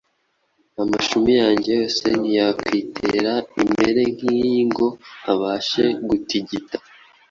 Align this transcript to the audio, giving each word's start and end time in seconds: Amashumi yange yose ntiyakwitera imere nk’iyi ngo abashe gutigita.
Amashumi 0.81 1.31
yange 1.41 1.69
yose 1.79 2.05
ntiyakwitera 2.19 3.33
imere 3.61 4.01
nk’iyi 4.13 4.61
ngo 4.69 4.87
abashe 5.31 5.85
gutigita. 6.07 6.77